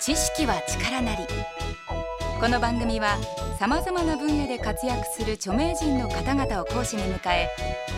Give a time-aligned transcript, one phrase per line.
[0.00, 1.26] 知識は力なり。
[2.38, 3.16] この番組は
[3.58, 7.48] さまざまな分野で活躍する著名人の方々を講師に迎え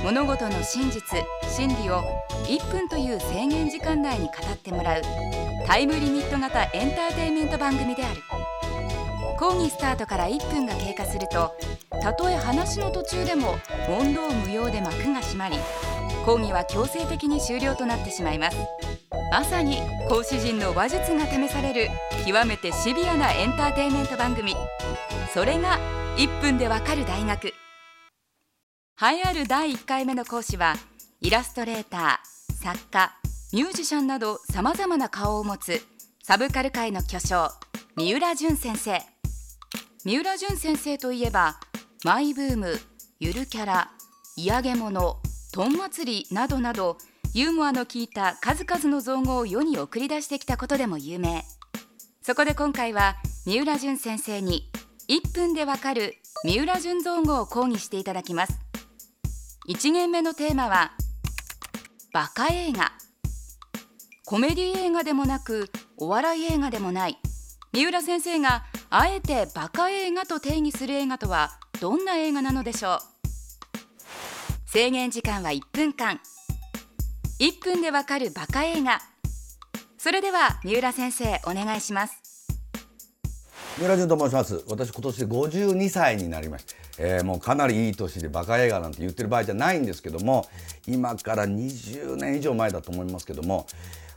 [0.04, 1.02] 物事の真実
[1.48, 2.02] 真理を
[2.46, 5.02] 1分という制限時間内に語ってもらう
[5.66, 8.20] タイムリミット型エンターテインメント番組である。
[9.38, 11.52] 講義スタートから1分が経過すると
[12.02, 13.56] たとえ話の途中でも
[13.88, 15.56] 問答無用で幕が閉まり
[16.24, 18.56] 講義は強制的に終了となってしまいます。
[19.30, 19.76] まさに
[20.08, 21.90] 講師陣の話術が試される
[22.26, 24.54] 極めてシビアなエンターテインメント番組。
[25.34, 25.78] それが
[26.16, 27.48] 1分でわかる大学。
[27.48, 27.52] 栄
[29.00, 30.76] えある第1回目の講師は
[31.20, 33.12] イラストレーター作家
[33.52, 35.82] ミュージシャンなどさまざまな顔を持つ
[36.22, 37.50] サブカル界の巨匠
[37.96, 38.98] 三浦淳先生。
[40.06, 41.60] 三浦淳先生といえば
[42.02, 42.80] マイブーム
[43.20, 43.90] ゆるキャラ
[44.36, 45.18] 嫌げ物
[45.52, 46.96] とん祭りなどなど
[47.34, 51.44] ユーモアの効いた数々の造語を世に送り出してきたことでも有名。
[52.22, 54.70] そこで今回は三浦淳先生に
[55.08, 58.58] 1分でわかる三浦淳造語を講義していただきます。
[59.68, 60.92] 1限目のテーマは
[62.12, 62.92] バカ映画。
[64.24, 67.18] コメディ映画でもなくお笑い映画でもない。
[67.72, 72.98] 三浦先生があえてバカ映画と定義する映画とはどんな映画なのでしょう。
[74.66, 76.20] 制限時間は1分間。
[77.40, 79.00] 1分でわかるバカ映画。
[79.96, 82.37] それでは三浦先生お願いします。
[83.78, 84.64] 三浦淳と申します。
[84.66, 90.48] 私今年で52歳になりました、えー、もうかなりいい年でバカ映画なんて言ってる場合じゃないんですけども
[90.88, 93.68] 今から20年以上前だと思いますけども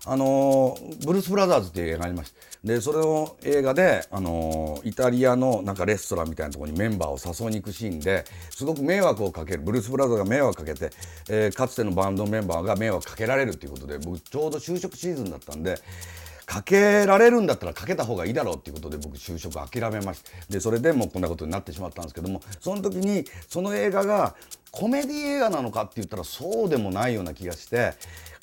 [0.08, 10.92] あのブルース・ブラザーズっていう映画がありましたでそれの映画で、あのイタリアのなんかレストランみたいなところにメンバーを誘いに行くシーンですごく迷惑をかけるブルース・ブラザーが迷惑かけて、
[11.30, 15.78] えー、かつてのバンドメンバーが迷惑かけられるっていうことで僕ちょうど就職シーズンだったんで
[16.52, 24.36] かけられるんだったらかけた方がいいだろうっていうことで僕就職諦めましてそれでもうこんなことになってしまったんですけどもその時にその映画が
[24.70, 27.94] コメディ映画なのかって言ったらそうでもないような気がして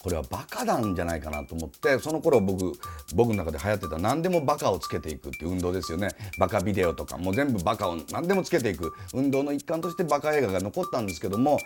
[0.03, 2.73] これはバカなんじゃないかなと思ってその頃僕
[3.15, 6.09] 僕の中で流行ってた何でもバカをつけていくっていう運動ですよね。
[6.39, 11.59] バカビデオとかもう全部バカを何でもつけていく運動の一環としてバカ映画が残ったんですけども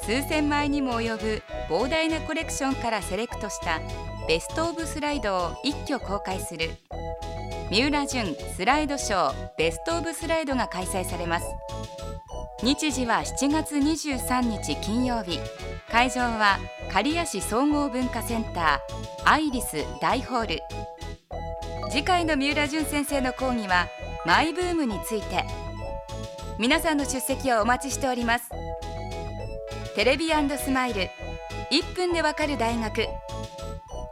[0.00, 3.80] 数千枚にも及ぶ膨大なコレクションからセレクトした
[4.28, 6.70] ベスト・オブ・スライドを一挙公開する。
[7.70, 11.46] 三浦淳スライドショーベスト・オブ・スライドが開催されます。
[12.62, 15.38] 日時は7月23日金曜日。
[15.90, 16.58] 会場は
[16.92, 20.60] 刈谷市総合文化センターアイリス大ホール。
[21.90, 23.88] 次回の三浦淳先生の講義は
[24.26, 25.46] マイブームについて。
[26.58, 28.50] 皆さんの出席をお待ちしております。
[29.96, 30.28] テレビ
[30.58, 31.08] スマイル。
[31.70, 33.06] 1分でわかる大学。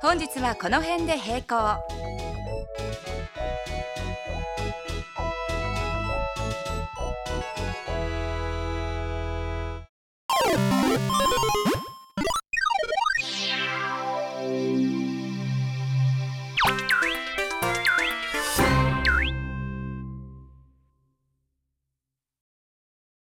[0.00, 1.97] 本日はこの辺で閉校。